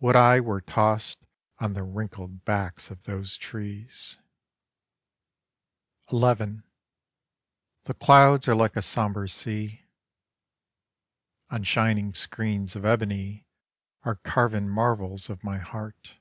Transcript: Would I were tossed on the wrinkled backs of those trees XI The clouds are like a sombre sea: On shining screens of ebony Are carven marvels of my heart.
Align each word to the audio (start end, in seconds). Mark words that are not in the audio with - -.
Would 0.00 0.16
I 0.16 0.38
were 0.38 0.60
tossed 0.60 1.16
on 1.58 1.72
the 1.72 1.82
wrinkled 1.82 2.44
backs 2.44 2.90
of 2.90 3.04
those 3.04 3.38
trees 3.38 4.18
XI 6.10 6.60
The 7.84 7.94
clouds 7.98 8.46
are 8.48 8.54
like 8.54 8.76
a 8.76 8.82
sombre 8.82 9.30
sea: 9.30 9.86
On 11.48 11.62
shining 11.62 12.12
screens 12.12 12.76
of 12.76 12.84
ebony 12.84 13.46
Are 14.02 14.16
carven 14.16 14.68
marvels 14.68 15.30
of 15.30 15.42
my 15.42 15.56
heart. 15.56 16.18